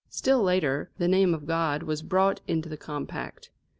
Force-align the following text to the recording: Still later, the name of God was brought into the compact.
Still 0.09 0.41
later, 0.41 0.89
the 0.97 1.07
name 1.07 1.31
of 1.35 1.45
God 1.45 1.83
was 1.83 2.01
brought 2.01 2.41
into 2.47 2.67
the 2.67 2.75
compact. 2.75 3.51